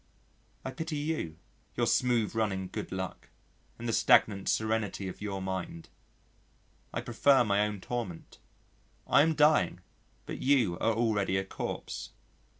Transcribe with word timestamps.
I 0.65 0.71
pity 0.71 0.95
you 0.97 1.37
your 1.75 1.85
smooth 1.85 2.33
running 2.33 2.69
good 2.69 2.91
luck 2.91 3.29
and 3.77 3.87
the 3.87 3.93
stagnant 3.93 4.49
serenity 4.49 5.07
of 5.07 5.21
your 5.21 5.43
mind. 5.43 5.89
I 6.91 7.01
prefer 7.01 7.43
my 7.43 7.59
own 7.67 7.81
torment. 7.81 8.39
I 9.05 9.21
am 9.21 9.35
dying, 9.35 9.81
but 10.25 10.39
you 10.41 10.73
are 10.79 10.95
already 10.95 11.37
a 11.37 11.45
corpse. 11.45 12.13